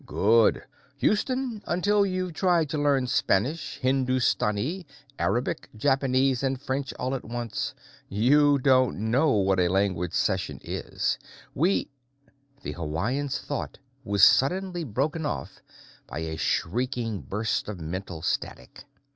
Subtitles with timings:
[0.03, 0.63] "Good!
[0.97, 4.87] Houston, until you've tried to learn Spanish, Hindustani,
[5.19, 7.75] Arabic, Japanese, and French all at once,
[8.09, 11.19] you don't know what a language session is.
[11.53, 11.91] We"
[12.63, 15.61] The Hawaiian's thought was suddenly broken off
[16.07, 18.85] by a shrieking burst of mental static.